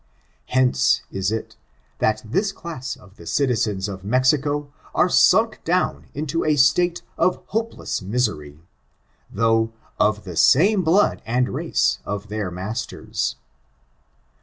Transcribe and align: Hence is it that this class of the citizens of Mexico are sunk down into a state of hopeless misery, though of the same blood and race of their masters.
Hence 0.47 1.03
is 1.11 1.31
it 1.31 1.57
that 1.99 2.23
this 2.25 2.51
class 2.51 2.95
of 2.95 3.17
the 3.17 3.27
citizens 3.27 3.87
of 3.87 4.03
Mexico 4.03 4.73
are 4.95 5.09
sunk 5.09 5.63
down 5.63 6.07
into 6.15 6.43
a 6.43 6.55
state 6.55 7.03
of 7.19 7.39
hopeless 7.49 8.01
misery, 8.01 8.63
though 9.31 9.73
of 9.99 10.23
the 10.23 10.35
same 10.35 10.81
blood 10.81 11.21
and 11.23 11.49
race 11.49 11.99
of 12.03 12.29
their 12.29 12.49
masters. 12.49 13.35